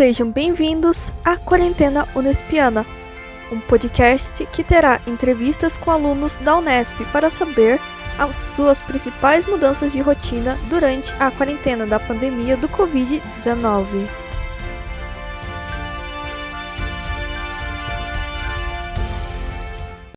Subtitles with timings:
[0.00, 2.86] Sejam bem-vindos à Quarentena Unespiana,
[3.52, 7.78] um podcast que terá entrevistas com alunos da Unesp para saber
[8.18, 14.08] as suas principais mudanças de rotina durante a quarentena da pandemia do Covid-19.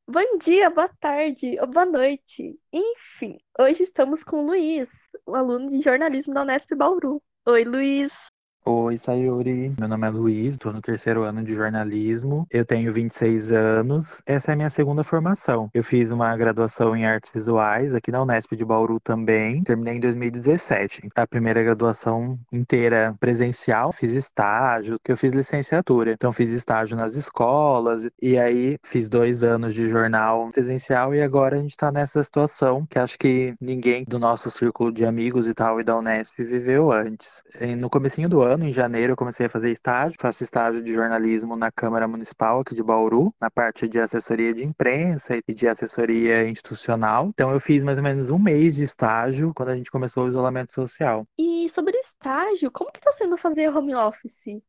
[0.08, 2.58] Bom dia, boa tarde boa noite.
[2.72, 4.90] Enfim, hoje estamos com o Luiz,
[5.28, 7.22] um aluno de jornalismo da Unesp Bauru.
[7.46, 8.33] Oi, Luiz.
[8.66, 9.76] Oi, Sayuri.
[9.78, 12.48] Meu nome é Luiz, estou no terceiro ano de jornalismo.
[12.50, 14.22] Eu tenho 26 anos.
[14.26, 15.70] Essa é a minha segunda formação.
[15.74, 19.62] Eu fiz uma graduação em artes visuais aqui na Unesp de Bauru também.
[19.64, 21.10] Terminei em 2017.
[21.14, 26.14] A primeira graduação inteira presencial, fiz estágio, que eu fiz licenciatura.
[26.14, 31.58] Então fiz estágio nas escolas e aí fiz dois anos de jornal presencial e agora
[31.58, 35.54] a gente está nessa situação que acho que ninguém do nosso círculo de amigos e
[35.54, 37.44] tal e da Unesp viveu antes.
[37.78, 40.18] No comecinho do ano ano, em janeiro, eu comecei a fazer estágio.
[40.20, 44.64] Faço estágio de jornalismo na Câmara Municipal aqui de Bauru, na parte de assessoria de
[44.64, 47.30] imprensa e de assessoria institucional.
[47.34, 50.30] Então, eu fiz mais ou menos um mês de estágio quando a gente começou o
[50.30, 51.26] isolamento social.
[51.38, 54.62] E sobre estágio, como que tá sendo fazer home office?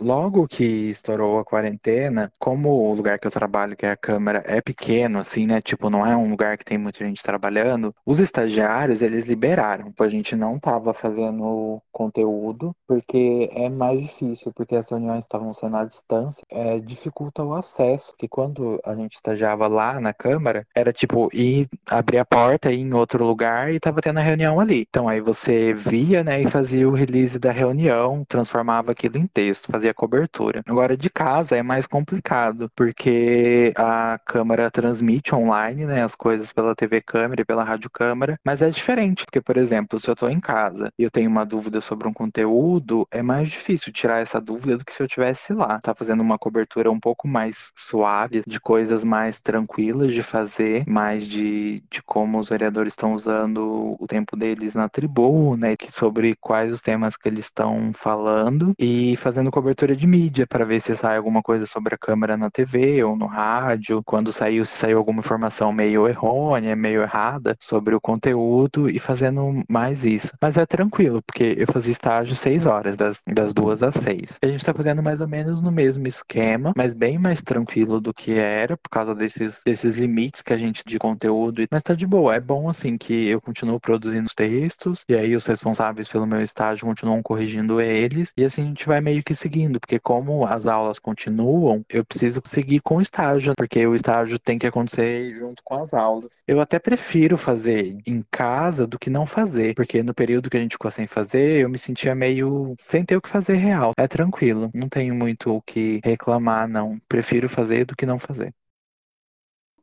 [0.00, 4.42] Logo que estourou a quarentena, como o lugar que eu trabalho, que é a Câmara,
[4.46, 5.60] é pequeno, assim, né?
[5.60, 9.92] Tipo, não é um lugar que tem muita gente trabalhando, os estagiários, eles liberaram.
[9.98, 15.76] A gente não tava fazendo conteúdo, porque é mais difícil, porque as reuniões estavam sendo
[15.76, 20.92] à distância, é, dificulta o acesso, que quando a gente estagiava lá na Câmara, era
[20.92, 24.84] tipo, ir abrir a porta, ir em outro lugar e tava tendo a reunião ali.
[24.88, 29.70] Então, aí você via, né, e fazia o release da reunião, transformava aquilo em texto,
[29.70, 30.62] fazia a cobertura.
[30.66, 36.74] Agora, de casa é mais complicado, porque a câmera transmite online, né, as coisas pela
[36.74, 40.28] TV câmera e pela rádio câmera, mas é diferente, porque, por exemplo, se eu tô
[40.28, 44.40] em casa e eu tenho uma dúvida sobre um conteúdo, é mais difícil tirar essa
[44.40, 45.80] dúvida do que se eu tivesse lá.
[45.80, 51.26] Tá fazendo uma cobertura um pouco mais suave, de coisas mais tranquilas de fazer, mais
[51.26, 56.72] de, de como os vereadores estão usando o tempo deles na tribuna, e sobre quais
[56.72, 60.94] os temas que eles estão falando, e fazendo cobertura cobertura de mídia para ver se
[60.94, 64.98] sai alguma coisa sobre a câmera na TV ou no rádio, quando saiu, se saiu
[64.98, 70.32] alguma informação meio errônea, meio errada sobre o conteúdo e fazendo mais isso.
[70.40, 74.38] Mas é tranquilo, porque eu fazia estágio seis horas, das, das duas às seis.
[74.42, 78.12] A gente está fazendo mais ou menos no mesmo esquema, mas bem mais tranquilo do
[78.12, 81.62] que era, por causa desses, desses limites que a gente de conteúdo.
[81.70, 85.34] Mas tá de boa, é bom assim que eu continuo produzindo os textos, e aí
[85.34, 89.34] os responsáveis pelo meu estágio continuam corrigindo eles, e assim a gente vai meio que
[89.34, 93.94] seguindo seguindo, porque como as aulas continuam, eu preciso seguir com o estágio, porque o
[93.94, 96.42] estágio tem que acontecer junto com as aulas.
[96.46, 100.60] Eu até prefiro fazer em casa do que não fazer, porque no período que a
[100.60, 103.92] gente ficou sem fazer, eu me sentia meio sem ter o que fazer real.
[103.96, 106.98] É tranquilo, não tenho muito o que reclamar, não.
[107.08, 108.52] Prefiro fazer do que não fazer.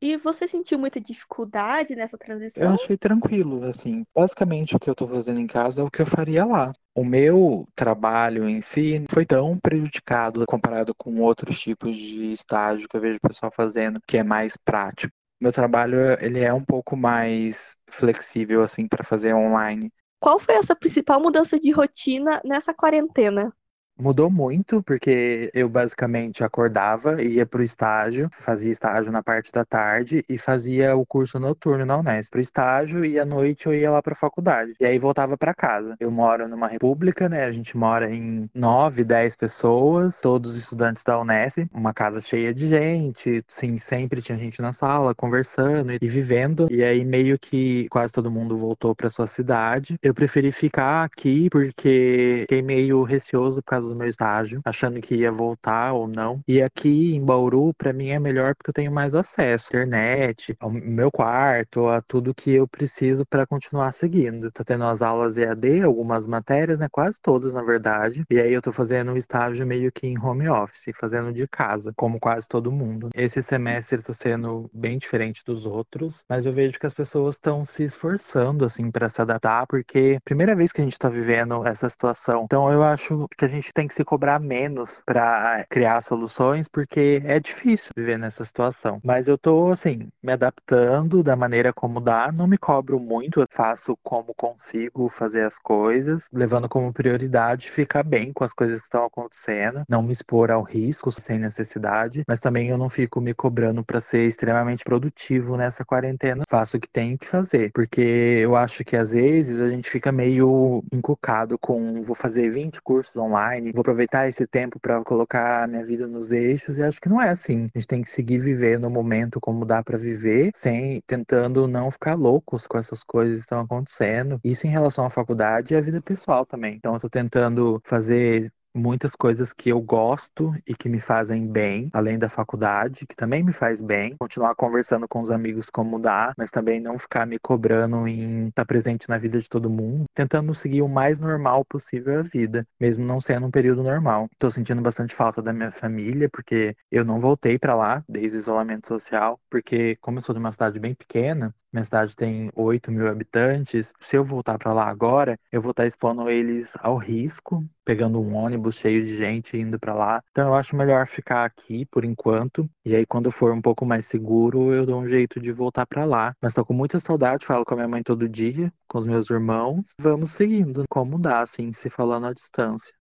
[0.01, 2.71] E você sentiu muita dificuldade nessa transição?
[2.71, 4.05] Eu achei tranquilo, assim.
[4.15, 6.71] Basicamente o que eu tô fazendo em casa é o que eu faria lá.
[6.95, 12.87] O meu trabalho em si não foi tão prejudicado comparado com outros tipos de estágio
[12.87, 15.13] que eu vejo o pessoal fazendo, que é mais prático.
[15.39, 19.89] Meu trabalho, ele é um pouco mais flexível, assim, para fazer online.
[20.19, 23.53] Qual foi a sua principal mudança de rotina nessa quarentena?
[23.99, 30.23] Mudou muito, porque eu basicamente acordava, ia pro estágio, fazia estágio na parte da tarde
[30.29, 32.31] e fazia o curso noturno na Unesp.
[32.31, 34.73] Pro estágio e à noite eu ia lá pra faculdade.
[34.79, 35.97] E aí voltava para casa.
[35.99, 37.43] Eu moro numa república, né?
[37.43, 42.67] A gente mora em nove, dez pessoas, todos estudantes da Unesp, uma casa cheia de
[42.67, 46.69] gente, sim, sempre tinha gente na sala conversando e vivendo.
[46.71, 49.97] E aí meio que quase todo mundo voltou para sua cidade.
[50.01, 55.15] Eu preferi ficar aqui porque fiquei meio receoso por causa do meu estágio, achando que
[55.15, 56.41] ia voltar ou não.
[56.47, 60.55] E aqui em Bauru, para mim é melhor porque eu tenho mais acesso à internet,
[60.59, 64.51] ao meu quarto, a tudo que eu preciso para continuar seguindo.
[64.51, 66.87] Tá tendo as aulas EAD, algumas matérias, né?
[66.91, 68.23] Quase todas, na verdade.
[68.29, 71.93] E aí eu tô fazendo um estágio meio que em home office, fazendo de casa,
[71.95, 73.09] como quase todo mundo.
[73.15, 77.65] Esse semestre tá sendo bem diferente dos outros, mas eu vejo que as pessoas estão
[77.65, 81.65] se esforçando assim para se adaptar, porque é primeira vez que a gente tá vivendo
[81.65, 82.43] essa situação.
[82.45, 87.21] Então eu acho que a gente tem que se cobrar menos para criar soluções, porque
[87.23, 88.99] é difícil viver nessa situação.
[89.01, 93.45] Mas eu tô, assim, me adaptando da maneira como dá, não me cobro muito, eu
[93.49, 98.83] faço como consigo fazer as coisas, levando como prioridade ficar bem com as coisas que
[98.83, 103.33] estão acontecendo, não me expor ao risco sem necessidade, mas também eu não fico me
[103.33, 106.43] cobrando para ser extremamente produtivo nessa quarentena.
[106.49, 108.01] Faço o que tenho que fazer, porque
[108.41, 113.15] eu acho que às vezes a gente fica meio encucado com vou fazer 20 cursos
[113.15, 116.99] online deadline, vou aproveitar esse tempo para colocar a minha vida nos eixos e acho
[116.99, 117.69] que não é assim.
[117.75, 121.91] A gente tem que seguir vivendo o momento como dá para viver, sem tentando não
[121.91, 124.39] ficar loucos com essas coisas que estão acontecendo.
[124.43, 126.75] Isso em relação à faculdade e à vida pessoal também.
[126.75, 131.89] Então eu tô tentando fazer muitas coisas que eu gosto e que me fazem bem,
[131.93, 134.15] além da faculdade, que também me faz bem.
[134.17, 138.65] Continuar conversando com os amigos como dá, mas também não ficar me cobrando em estar
[138.65, 143.05] presente na vida de todo mundo, tentando seguir o mais normal possível a vida, mesmo
[143.05, 144.27] não sendo um período normal.
[144.37, 148.39] Tô sentindo bastante falta da minha família, porque eu não voltei para lá desde o
[148.39, 152.91] isolamento social, porque como eu sou de uma cidade bem pequena, minha cidade tem 8
[152.91, 153.93] mil habitantes.
[153.99, 158.35] Se eu voltar para lá agora, eu vou estar expondo eles ao risco, pegando um
[158.35, 160.21] ônibus cheio de gente indo para lá.
[160.29, 162.69] Então eu acho melhor ficar aqui por enquanto.
[162.85, 166.05] E aí, quando for um pouco mais seguro, eu dou um jeito de voltar para
[166.05, 166.35] lá.
[166.39, 169.27] Mas tô com muita saudade, falo com a minha mãe todo dia, com os meus
[169.27, 169.89] irmãos.
[169.99, 172.98] Vamos seguindo como dá, assim, se falando à distância.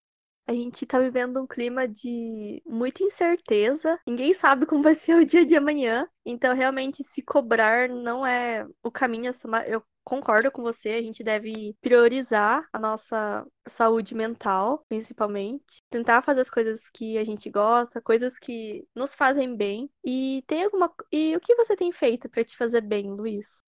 [0.49, 4.01] A gente tá vivendo um clima de muita incerteza.
[4.07, 6.09] Ninguém sabe como vai ser o dia de amanhã.
[6.25, 9.69] Então, realmente, se cobrar não é o caminho a tomar.
[9.69, 15.83] Eu concordo com você, a gente deve priorizar a nossa saúde mental, principalmente.
[15.91, 19.91] Tentar fazer as coisas que a gente gosta, coisas que nos fazem bem.
[20.03, 20.91] E tem alguma.
[21.13, 23.59] E o que você tem feito para te fazer bem, Luiz?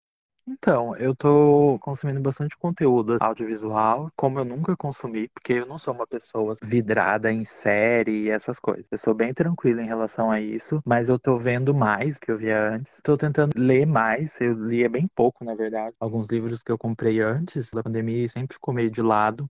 [0.47, 5.95] Então, eu tô consumindo bastante conteúdo audiovisual, como eu nunca consumi, porque eu não sou
[5.95, 8.85] uma pessoa vidrada em série e essas coisas.
[8.91, 12.39] Eu sou bem tranquilo em relação a isso, mas eu tô vendo mais que eu
[12.39, 13.01] via antes.
[13.03, 15.95] Tô tentando ler mais, eu lia bem pouco, na verdade.
[16.01, 19.49] Alguns livros que eu comprei antes da pandemia sempre ficou meio de lado.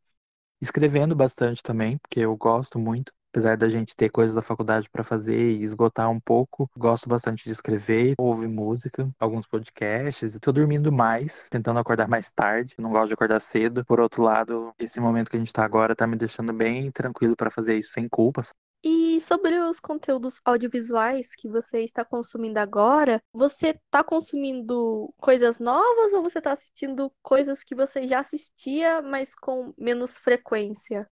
[0.60, 3.12] Escrevendo bastante também, porque eu gosto muito.
[3.32, 7.44] Apesar da gente ter coisas da faculdade para fazer e esgotar um pouco, gosto bastante
[7.44, 12.74] de escrever, ouvir música, alguns podcasts e tô dormindo mais, tentando acordar mais tarde.
[12.76, 13.84] Não gosto de acordar cedo.
[13.84, 17.36] Por outro lado, esse momento que a gente tá agora tá me deixando bem tranquilo
[17.36, 18.52] para fazer isso sem culpas.
[18.82, 26.12] E sobre os conteúdos audiovisuais que você está consumindo agora, você está consumindo coisas novas
[26.14, 31.06] ou você está assistindo coisas que você já assistia, mas com menos frequência?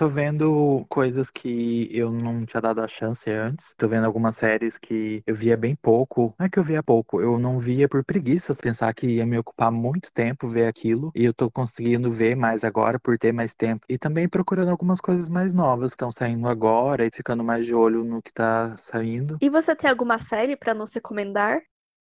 [0.00, 3.74] Tô vendo coisas que eu não tinha dado a chance antes.
[3.76, 6.34] Tô vendo algumas séries que eu via bem pouco.
[6.38, 9.36] Não é que eu via pouco, eu não via por preguiças, pensar que ia me
[9.36, 11.12] ocupar muito tempo ver aquilo.
[11.14, 13.84] E eu tô conseguindo ver mais agora por ter mais tempo.
[13.90, 17.74] E também procurando algumas coisas mais novas que estão saindo agora e ficando mais de
[17.74, 19.36] olho no que tá saindo.
[19.38, 21.60] E você tem alguma série para nos recomendar?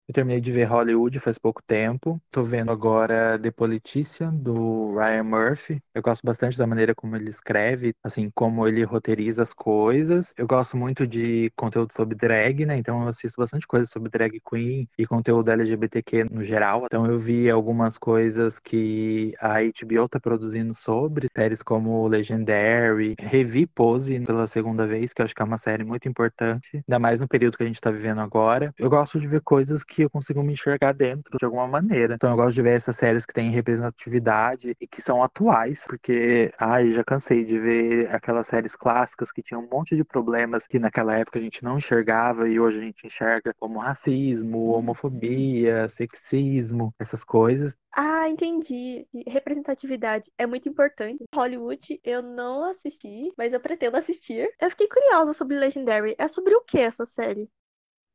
[0.09, 2.19] Eu terminei de ver Hollywood faz pouco tempo.
[2.31, 5.83] Tô vendo agora The Politician, do Ryan Murphy.
[5.93, 10.33] Eu gosto bastante da maneira como ele escreve, assim, como ele roteiriza as coisas.
[10.35, 12.75] Eu gosto muito de conteúdo sobre drag, né?
[12.75, 16.85] Então eu assisto bastante coisa sobre drag queen e conteúdo LGBTQ no geral.
[16.85, 23.13] Então eu vi algumas coisas que a HBO tá produzindo sobre, séries como Legendary.
[23.19, 26.97] Revi Pose pela segunda vez, que eu acho que é uma série muito importante, ainda
[26.97, 28.73] mais no período que a gente tá vivendo agora.
[28.75, 32.15] Eu gosto de ver coisas que que eu consigo me enxergar dentro de alguma maneira.
[32.15, 36.53] Então eu gosto de ver essas séries que têm representatividade e que são atuais, porque,
[36.57, 40.79] ai, já cansei de ver aquelas séries clássicas que tinham um monte de problemas que
[40.79, 46.93] naquela época a gente não enxergava e hoje a gente enxerga como racismo, homofobia, sexismo,
[46.97, 47.75] essas coisas.
[47.93, 49.05] Ah, entendi.
[49.27, 51.25] Representatividade é muito importante.
[51.35, 54.49] Hollywood eu não assisti, mas eu pretendo assistir.
[54.61, 56.15] Eu fiquei curiosa sobre Legendary.
[56.17, 57.49] É sobre o que essa série?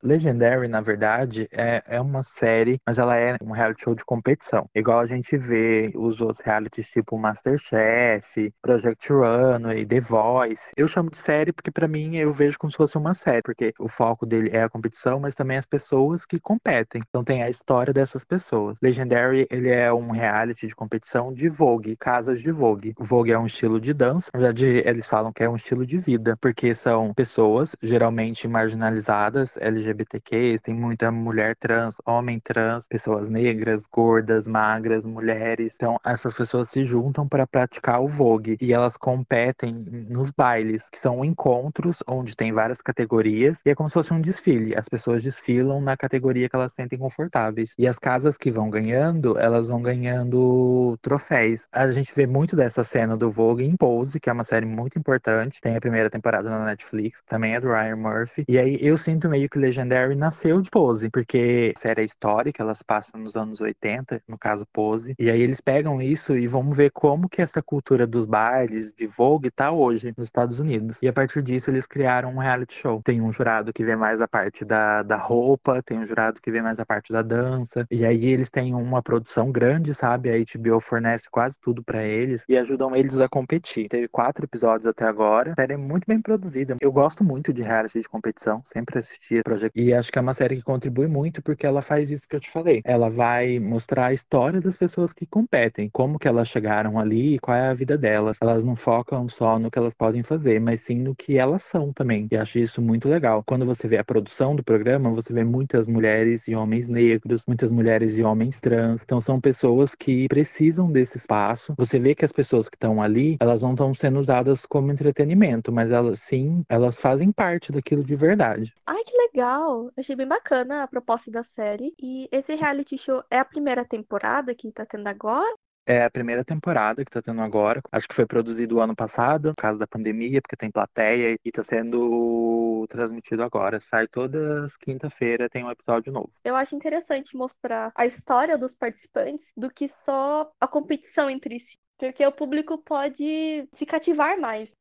[0.05, 4.69] Legendary, na verdade, é, é uma série, mas ela é um reality show de competição.
[4.75, 10.73] Igual a gente vê os outros realities tipo Masterchef, Project Runway, The Voice.
[10.77, 13.73] Eu chamo de série porque para mim eu vejo como se fosse uma série, porque
[13.79, 17.01] o foco dele é a competição, mas também as pessoas que competem.
[17.09, 18.79] Então tem a história dessas pessoas.
[18.83, 22.95] Legendary, ele é um reality de competição de Vogue, casas de Vogue.
[22.99, 24.31] Vogue é um estilo de dança.
[24.35, 29.57] Na verdade, eles falam que é um estilo de vida, porque são pessoas geralmente marginalizadas,
[29.57, 35.75] LGBT LGBTQs, tem muita mulher trans, homem trans, pessoas negras, gordas, magras, mulheres.
[35.77, 39.73] Então, essas pessoas se juntam para praticar o Vogue e elas competem
[40.09, 44.21] nos bailes, que são encontros onde tem várias categorias e é como se fosse um
[44.21, 44.77] desfile.
[44.77, 47.75] As pessoas desfilam na categoria que elas sentem confortáveis.
[47.79, 51.69] E as casas que vão ganhando, elas vão ganhando troféus.
[51.73, 54.99] A gente vê muito dessa cena do Vogue em Pose, que é uma série muito
[54.99, 55.61] importante.
[55.61, 58.45] Tem a primeira temporada na Netflix, também é do Ryan Murphy.
[58.49, 62.63] E aí eu sinto meio que Legendary nasceu de Pose, porque a série é histórica,
[62.63, 66.71] elas passam nos anos 80, no caso Pose, e aí eles pegam isso e vão
[66.71, 71.03] ver como que essa cultura dos bailes, de Vogue, tá hoje nos Estados Unidos.
[71.03, 73.03] E a partir disso eles criaram um reality show.
[73.03, 76.53] Tem um jurado que vê mais a parte da, da roupa, tem um jurado que
[76.53, 80.31] vê mais a parte da dança, e aí eles têm uma produção grande, sabe?
[80.31, 83.89] A HBO fornece quase tudo para eles e ajudam eles a competir.
[83.89, 86.77] Teve quatro episódios até agora, a série é muito bem produzida.
[86.81, 89.43] Eu gosto muito de reality de competição, sempre assisti
[89.75, 92.41] E acho que é uma série que contribui muito porque ela faz isso que eu
[92.41, 92.83] te falei.
[92.85, 97.39] Ela vai mostrar a história das pessoas que competem, como que elas chegaram ali e
[97.39, 98.39] qual é a vida delas.
[98.41, 101.93] Elas não focam só no que elas podem fazer, mas sim no que elas são
[101.93, 102.29] também.
[102.31, 103.43] E acho isso muito legal.
[103.47, 107.71] Quando você vê a produção do programa, você vê muitas mulheres e homens negros, muitas
[107.71, 109.03] mulheres e homens trans.
[109.03, 111.75] Então são pessoas que precisam desse espaço.
[111.79, 115.73] Você vê que as pessoas que estão ali, elas não estão sendo usadas como entretenimento,
[115.73, 118.73] mas elas sim, elas fazem parte daquilo de verdade.
[118.87, 119.54] Ai, que legal!
[119.97, 121.95] Achei bem bacana a proposta da série.
[122.01, 125.55] E esse reality show é a primeira temporada que tá tendo agora?
[125.87, 127.83] É a primeira temporada que tá tendo agora.
[127.93, 131.53] Acho que foi produzido o ano passado, por causa da pandemia, porque tem plateia e
[131.53, 133.79] tá sendo transmitido agora.
[133.81, 136.33] Sai todas quinta-feira, tem um episódio novo.
[136.43, 141.77] Eu acho interessante mostrar a história dos participantes do que só a competição entre si.
[141.99, 144.75] Porque o público pode se cativar mais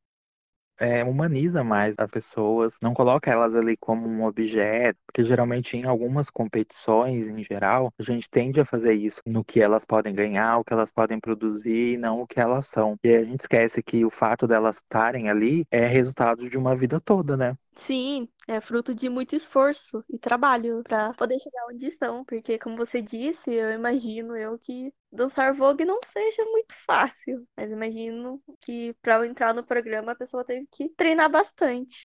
[0.80, 5.84] é, humaniza mais as pessoas, não coloca elas ali como um objeto, porque geralmente em
[5.86, 10.58] algumas competições em geral, a gente tende a fazer isso no que elas podem ganhar,
[10.58, 12.98] o que elas podem produzir, e não o que elas são.
[13.04, 17.00] E a gente esquece que o fato delas estarem ali é resultado de uma vida
[17.00, 17.56] toda, né?
[17.76, 22.76] Sim, é fruto de muito esforço e trabalho para poder chegar onde estão, porque como
[22.78, 28.94] você disse, eu imagino eu que dançar Vogue não seja muito fácil, mas imagino que
[29.02, 32.06] para entrar no programa a pessoa teve que treinar bastante.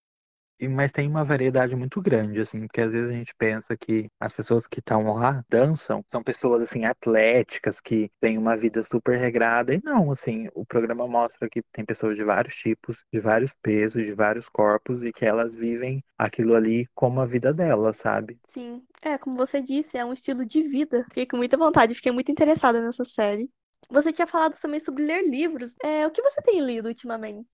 [0.70, 4.32] Mas tem uma variedade muito grande, assim, porque às vezes a gente pensa que as
[4.32, 9.74] pessoas que estão lá dançam são pessoas, assim, atléticas, que têm uma vida super regrada.
[9.74, 14.04] E não, assim, o programa mostra que tem pessoas de vários tipos, de vários pesos,
[14.04, 18.38] de vários corpos e que elas vivem aquilo ali como a vida delas, sabe?
[18.48, 18.82] Sim.
[19.02, 21.04] É, como você disse, é um estilo de vida.
[21.04, 23.50] Fiquei com muita vontade, fiquei muito interessada nessa série.
[23.90, 25.76] Você tinha falado também sobre ler livros.
[25.82, 27.46] É, o que você tem lido ultimamente?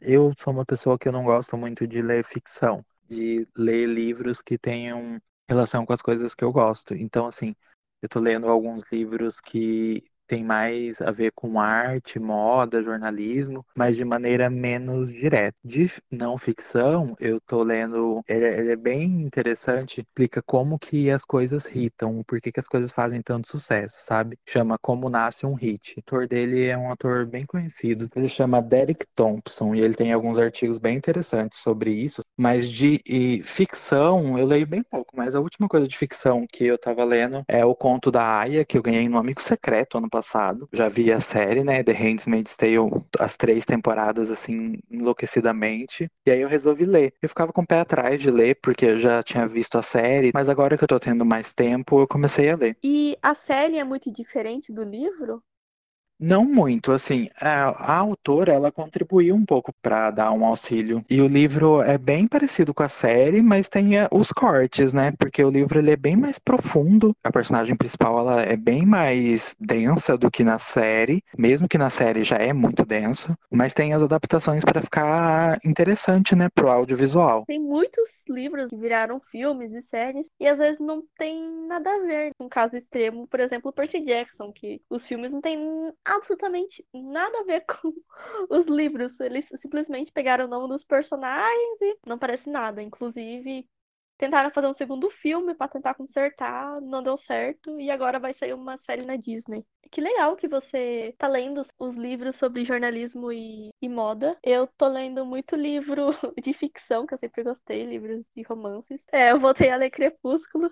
[0.00, 4.40] Eu sou uma pessoa que eu não gosto muito de ler ficção, de ler livros
[4.42, 6.94] que tenham relação com as coisas que eu gosto.
[6.94, 7.54] Então, assim,
[8.00, 13.98] eu tô lendo alguns livros que tem mais a ver com arte, moda, jornalismo, mas
[13.98, 15.54] de maneira menos direta.
[15.62, 21.22] De não ficção, eu tô lendo, ele, ele é bem interessante, explica como que as
[21.22, 24.38] coisas hitam, por que, que as coisas fazem tanto sucesso, sabe?
[24.48, 25.96] Chama Como Nasce um Hit.
[25.96, 30.14] O autor dele é um ator bem conhecido, ele chama Derek Thompson, e ele tem
[30.14, 35.40] alguns artigos bem interessantes sobre isso, mas de ficção, eu leio bem pouco, mas a
[35.40, 38.82] última coisa de ficção que eu tava lendo é o conto da Aya, que eu
[38.82, 40.21] ganhei no Amigo Secreto ano passado.
[40.72, 41.82] Já vi a série, né?
[41.82, 46.08] The Handmaid's Tale, as três temporadas, assim, enlouquecidamente.
[46.26, 47.12] E aí eu resolvi ler.
[47.20, 50.30] Eu ficava com o pé atrás de ler, porque eu já tinha visto a série,
[50.34, 52.76] mas agora que eu tô tendo mais tempo, eu comecei a ler.
[52.82, 55.42] E a série é muito diferente do livro?
[56.22, 61.04] Não muito, assim, a, a autora, ela contribuiu um pouco para dar um auxílio.
[61.10, 65.12] E o livro é bem parecido com a série, mas tem eh, os cortes, né?
[65.18, 67.12] Porque o livro ele é bem mais profundo.
[67.24, 71.90] A personagem principal, ela é bem mais densa do que na série, mesmo que na
[71.90, 77.44] série já é muito denso, mas tem as adaptações para ficar interessante, né, pro audiovisual.
[77.46, 81.98] Tem muitos livros que viraram filmes e séries e às vezes não tem nada a
[81.98, 82.30] ver.
[82.38, 85.58] Um caso extremo, por exemplo, Percy Jackson, que os filmes não têm
[86.16, 87.92] absolutamente nada a ver com
[88.50, 89.18] os livros.
[89.20, 92.82] Eles simplesmente pegaram o nome dos personagens e não parece nada.
[92.82, 93.68] Inclusive,
[94.22, 98.52] tentaram fazer um segundo filme para tentar consertar, não deu certo, e agora vai sair
[98.52, 99.64] uma série na Disney.
[99.90, 104.38] Que legal que você tá lendo os livros sobre jornalismo e, e moda.
[104.42, 109.00] Eu tô lendo muito livro de ficção, que eu sempre gostei, livros de romances.
[109.10, 110.70] É, eu voltei a ler Crepúsculo,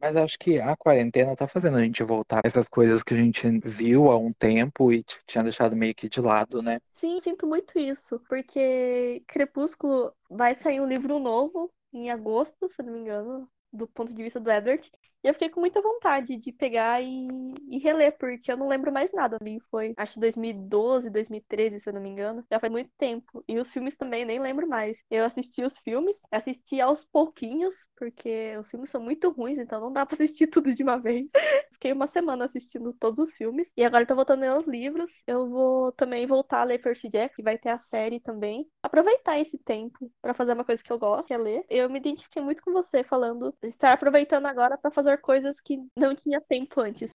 [0.00, 3.16] mas acho que a quarentena tá fazendo a gente voltar a essas coisas que a
[3.16, 6.78] gente viu há um tempo e tinha deixado meio que de lado, né?
[6.92, 12.92] Sim, sinto muito isso, porque Crepúsculo vai sair um livro novo em agosto, se não
[12.92, 13.48] me engano.
[13.72, 14.90] Do ponto de vista do Edward.
[15.22, 17.26] E eu fiquei com muita vontade de pegar e,
[17.70, 19.36] e reler, porque eu não lembro mais nada.
[19.40, 22.44] Ali foi, acho 2012, 2013, se eu não me engano.
[22.50, 23.44] Já faz muito tempo.
[23.48, 25.02] E os filmes também, nem lembro mais.
[25.10, 29.92] Eu assisti os filmes, assisti aos pouquinhos, porque os filmes são muito ruins, então não
[29.92, 31.26] dá pra assistir tudo de uma vez.
[31.72, 33.72] Fiquei uma semana assistindo todos os filmes.
[33.76, 35.22] E agora eu tô voltando a ler os livros.
[35.26, 38.68] Eu vou também voltar a ler Percy que vai ter a série também.
[38.82, 41.64] Aproveitar esse tempo para fazer uma coisa que eu gosto, que é ler.
[41.68, 46.14] Eu me identifiquei muito com você falando estar aproveitando agora para fazer coisas que não
[46.14, 47.10] tinha tempo antes.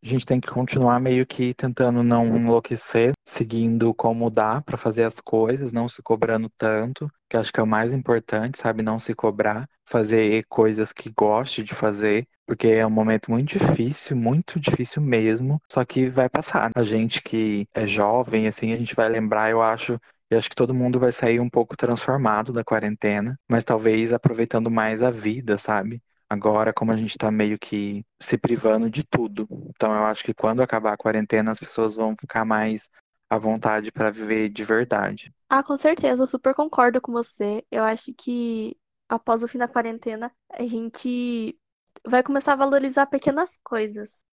[0.00, 5.02] A gente tem que continuar meio que tentando não enlouquecer, seguindo como dá para fazer
[5.02, 8.80] as coisas, não se cobrando tanto, que acho que é o mais importante, sabe?
[8.80, 14.16] Não se cobrar, fazer coisas que goste de fazer, porque é um momento muito difícil,
[14.16, 16.70] muito difícil mesmo, só que vai passar.
[16.76, 20.00] A gente que é jovem, assim, a gente vai lembrar, eu acho,
[20.30, 24.70] eu acho que todo mundo vai sair um pouco transformado da quarentena, mas talvez aproveitando
[24.70, 26.02] mais a vida, sabe?
[26.28, 29.48] Agora, como a gente tá meio que se privando de tudo.
[29.74, 32.88] Então, eu acho que quando acabar a quarentena, as pessoas vão ficar mais
[33.30, 35.32] à vontade para viver de verdade.
[35.48, 37.64] Ah, com certeza, eu super concordo com você.
[37.70, 38.76] Eu acho que
[39.08, 41.58] após o fim da quarentena, a gente
[42.06, 44.24] vai começar a valorizar pequenas coisas.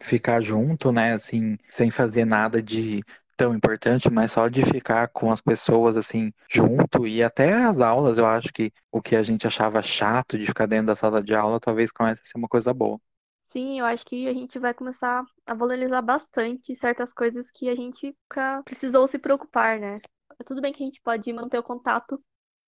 [0.00, 3.02] Ficar junto, né, assim, sem fazer nada de
[3.36, 8.18] tão importante, mas só de ficar com as pessoas assim junto e até as aulas,
[8.18, 11.34] eu acho que o que a gente achava chato de ficar dentro da sala de
[11.34, 13.00] aula talvez comece a ser uma coisa boa.
[13.48, 17.74] Sim, eu acho que a gente vai começar a valorizar bastante certas coisas que a
[17.74, 18.16] gente
[18.64, 20.00] precisou se preocupar, né?
[20.46, 22.18] Tudo bem que a gente pode manter o contato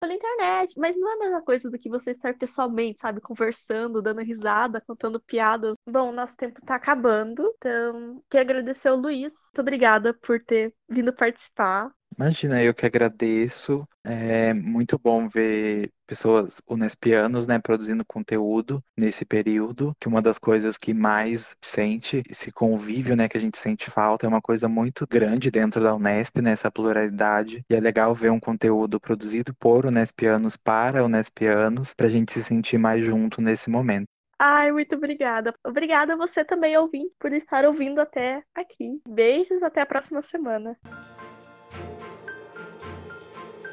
[0.05, 4.03] pela internet, mas não é a mesma coisa do que você estar pessoalmente, sabe, conversando,
[4.03, 5.75] dando risada, contando piadas.
[5.89, 9.33] Bom, nosso tempo tá acabando, então quero agradecer ao Luiz.
[9.33, 11.91] Muito obrigada por ter vindo participar.
[12.19, 13.87] Imagina, eu que agradeço.
[14.05, 20.77] É muito bom ver pessoas unespianos, né, produzindo conteúdo nesse período, que uma das coisas
[20.77, 25.07] que mais sente, esse convívio, né, que a gente sente falta, é uma coisa muito
[25.09, 27.65] grande dentro da Unesp, né, essa pluralidade.
[27.69, 32.45] E é legal ver um conteúdo produzido por unespianos para unespianos, para a gente se
[32.45, 34.07] sentir mais junto nesse momento.
[34.39, 35.55] Ai, muito obrigada.
[35.65, 39.01] Obrigada a você também, ouvinte, por estar ouvindo até aqui.
[39.09, 40.77] Beijos, até a próxima semana.